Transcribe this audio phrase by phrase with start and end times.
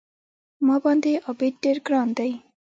[0.65, 2.31] ما باندې عابد ډېر ګران دی